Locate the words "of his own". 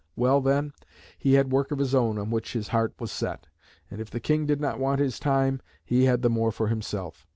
1.69-2.17